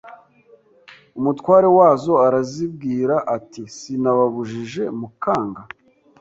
Umutware 1.19 1.67
wazo 1.77 2.13
arazibwira 2.27 3.15
ati 3.35 3.61
sinababujije 3.77 4.83
mukanga 4.99 5.61